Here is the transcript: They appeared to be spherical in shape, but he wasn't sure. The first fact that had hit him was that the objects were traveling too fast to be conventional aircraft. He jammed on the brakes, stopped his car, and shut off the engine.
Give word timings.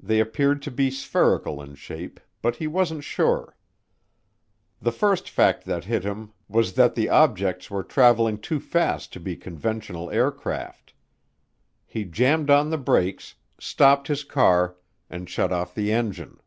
They 0.00 0.18
appeared 0.18 0.62
to 0.62 0.70
be 0.72 0.90
spherical 0.90 1.62
in 1.62 1.76
shape, 1.76 2.18
but 2.42 2.56
he 2.56 2.66
wasn't 2.66 3.04
sure. 3.04 3.56
The 4.82 4.90
first 4.90 5.30
fact 5.30 5.64
that 5.66 5.84
had 5.84 6.02
hit 6.02 6.02
him 6.02 6.32
was 6.48 6.72
that 6.72 6.96
the 6.96 7.08
objects 7.08 7.70
were 7.70 7.84
traveling 7.84 8.38
too 8.40 8.58
fast 8.58 9.12
to 9.12 9.20
be 9.20 9.36
conventional 9.36 10.10
aircraft. 10.10 10.92
He 11.86 12.02
jammed 12.04 12.50
on 12.50 12.70
the 12.70 12.78
brakes, 12.78 13.36
stopped 13.60 14.08
his 14.08 14.24
car, 14.24 14.74
and 15.08 15.30
shut 15.30 15.52
off 15.52 15.72
the 15.72 15.92
engine. 15.92 16.40